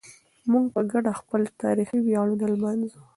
موږ 0.51 0.65
په 0.75 0.81
ګډه 0.91 1.11
خپل 1.19 1.41
تاریخي 1.63 1.99
ویاړونه 2.01 2.45
لمانځو. 2.53 3.01